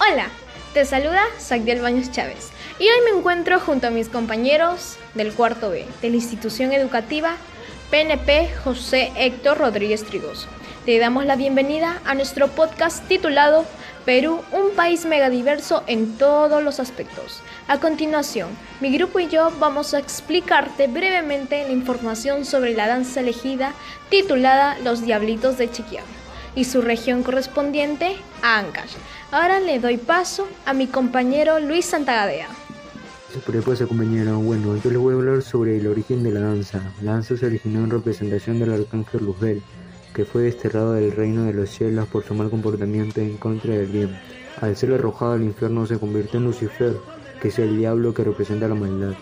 [0.00, 0.26] Hola,
[0.72, 5.70] te saluda Sagdiel Baños Chávez y hoy me encuentro junto a mis compañeros del cuarto
[5.70, 7.36] B de la institución educativa
[7.92, 10.48] PNP José Héctor Rodríguez Trigoso.
[10.84, 13.64] Te damos la bienvenida a nuestro podcast titulado
[14.04, 17.40] Perú, un país megadiverso en todos los aspectos.
[17.68, 18.48] A continuación,
[18.80, 23.74] mi grupo y yo vamos a explicarte brevemente la información sobre la danza elegida
[24.10, 26.23] titulada Los Diablitos de Chiquián
[26.54, 28.94] y su región correspondiente a Ancash.
[29.30, 32.48] Ahora le doy paso a mi compañero Luis Santagadea.
[33.44, 34.38] Por el compañero.
[34.38, 36.80] Bueno, yo les voy a hablar sobre el origen de la danza.
[37.02, 39.60] La danza se originó en representación del arcángel Luzbel,
[40.14, 43.86] que fue desterrado del reino de los cielos por su mal comportamiento en contra del
[43.86, 44.16] bien.
[44.60, 46.94] Al ser arrojado al infierno se convirtió en Lucifer,
[47.42, 49.14] que es el diablo que representa la maldad.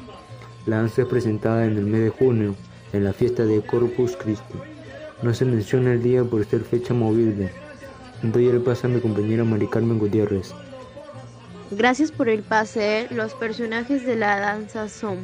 [0.67, 2.55] La danza es presentada en el mes de junio,
[2.93, 4.59] en la fiesta de Corpus Christi.
[5.23, 7.53] No se menciona el día por ser fecha movible.
[8.23, 10.53] Doy el pase a mi compañera Mari Carmen Gutiérrez.
[11.71, 13.07] Gracias por el pase.
[13.11, 15.19] Los personajes de la danza son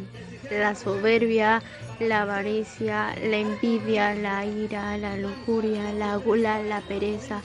[0.53, 1.63] la soberbia,
[1.99, 7.43] la avaricia, la envidia, la ira, la lujuria, la gula, la pereza.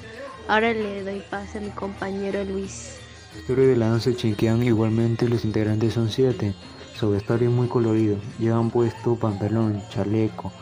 [0.48, 3.00] Ahora le doy pase a mi compañero Luis.
[3.34, 6.54] La historia de la danza chiquián igualmente los integrantes son siete.
[6.94, 8.18] Su vestuario es muy colorido.
[8.38, 10.54] Llevan puesto pantalón, chaleco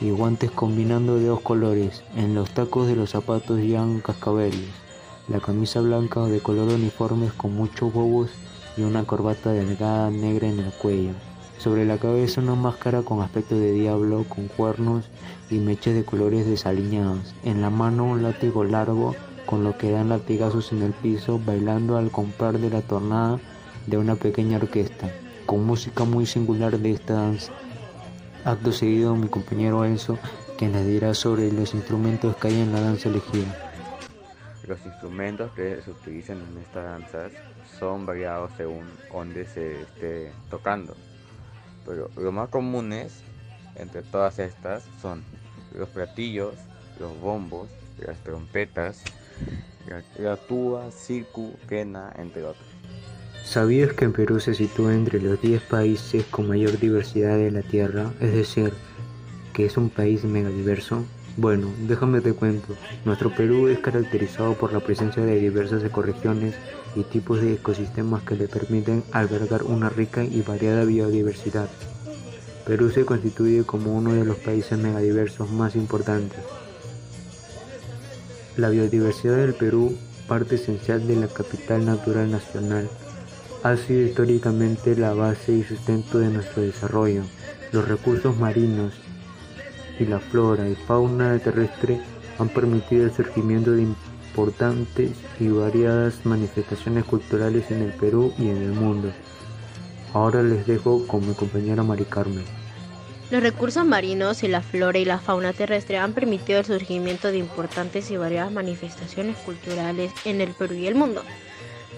[0.00, 2.02] y guantes combinando de dos colores.
[2.14, 4.68] En los tacos de los zapatos llevan cascabeles.
[5.28, 8.30] La camisa blanca de color uniforme con muchos huevos
[8.76, 11.12] y una corbata delgada negra en el cuello.
[11.58, 15.06] Sobre la cabeza una máscara con aspecto de diablo, con cuernos
[15.50, 17.34] y mechas de colores desaliñados.
[17.44, 19.14] En la mano un látigo largo,
[19.46, 23.40] con lo que dan latigazos en el piso, bailando al comprar de la tornada
[23.86, 25.10] de una pequeña orquesta,
[25.46, 27.52] con música muy singular de esta danza.
[28.46, 30.20] Acto seguido, mi compañero Enzo,
[30.56, 33.52] quien les dirá sobre los instrumentos que hay en la danza elegida.
[34.68, 37.32] Los instrumentos que se utilizan en estas danzas
[37.80, 40.94] son variados según donde se esté tocando.
[41.84, 43.20] Pero los más comunes
[43.74, 45.24] entre todas estas son
[45.76, 46.54] los platillos,
[47.00, 47.68] los bombos,
[47.98, 49.02] las trompetas,
[50.18, 52.75] la, tuba, circu, quena, entre otros.
[53.46, 57.62] ¿Sabías que en Perú se sitúa entre los 10 países con mayor diversidad de la
[57.62, 58.12] Tierra?
[58.20, 58.72] Es decir,
[59.52, 61.04] que es un país megadiverso.
[61.36, 62.74] Bueno, déjame te cuento.
[63.04, 66.56] Nuestro Perú es caracterizado por la presencia de diversas ecorregiones
[66.96, 71.68] y tipos de ecosistemas que le permiten albergar una rica y variada biodiversidad.
[72.66, 76.40] Perú se constituye como uno de los países megadiversos más importantes.
[78.56, 79.96] La biodiversidad del Perú,
[80.26, 82.88] parte esencial de la capital natural nacional,
[83.62, 87.22] ha sido históricamente la base y sustento de nuestro desarrollo.
[87.72, 88.94] Los recursos marinos
[89.98, 92.00] y la flora y fauna terrestre
[92.38, 98.58] han permitido el surgimiento de importantes y variadas manifestaciones culturales en el Perú y en
[98.58, 99.10] el mundo.
[100.12, 102.44] Ahora les dejo con mi compañera Mari Carmen.
[103.30, 107.38] Los recursos marinos y la flora y la fauna terrestre han permitido el surgimiento de
[107.38, 111.22] importantes y variadas manifestaciones culturales en el Perú y el mundo.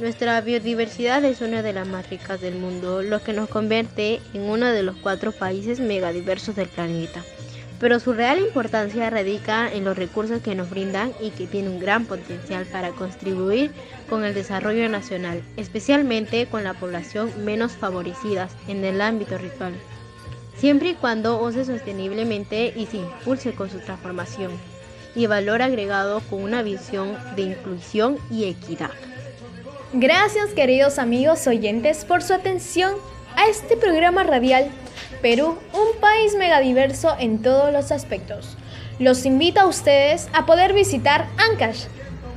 [0.00, 4.42] Nuestra biodiversidad es una de las más ricas del mundo, lo que nos convierte en
[4.42, 7.24] uno de los cuatro países megadiversos del planeta
[7.80, 11.80] pero su real importancia radica en los recursos que nos brindan y que tienen un
[11.80, 13.70] gran potencial para contribuir
[14.08, 19.74] con el desarrollo nacional, especialmente con la población menos favorecidas en el ámbito ritual,
[20.56, 24.50] siempre y cuando use sosteniblemente y se impulse con su transformación
[25.14, 28.90] y valor agregado con una visión de inclusión y equidad.
[29.94, 32.92] Gracias queridos amigos oyentes por su atención
[33.36, 34.70] a este programa radial
[35.22, 38.58] Perú, un país megadiverso en todos los aspectos.
[38.98, 41.86] Los invito a ustedes a poder visitar Ancash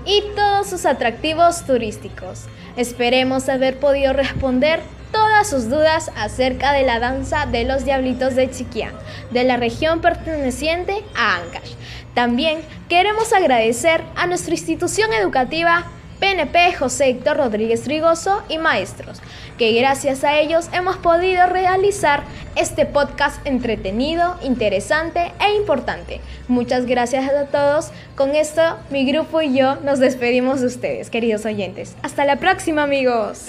[0.06, 2.46] y todos sus atractivos turísticos.
[2.78, 4.80] Esperemos haber podido responder
[5.12, 8.94] todas sus dudas acerca de la danza de los Diablitos de Chiquián,
[9.32, 11.74] de la región perteneciente a Ancash.
[12.14, 19.20] También queremos agradecer a nuestra institución educativa PNP José Héctor Rodríguez Rigoso y maestros,
[19.58, 22.22] que gracias a ellos hemos podido realizar
[22.56, 26.22] este podcast entretenido, interesante e importante.
[26.48, 27.90] Muchas gracias a todos.
[28.16, 31.96] Con esto, mi grupo y yo nos despedimos de ustedes, queridos oyentes.
[32.04, 33.48] Hasta la próxima, amigos.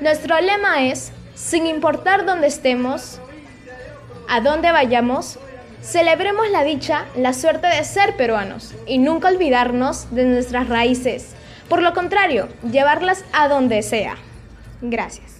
[0.00, 3.20] Nuestro lema es, sin importar dónde estemos,
[4.30, 5.38] a dónde vayamos,
[5.82, 11.34] celebremos la dicha, la suerte de ser peruanos y nunca olvidarnos de nuestras raíces
[11.70, 14.16] por lo contrario, llevarlas a donde sea.
[14.82, 15.39] Gracias.